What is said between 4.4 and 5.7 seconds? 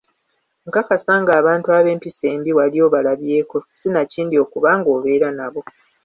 okuba nga obeera nabo.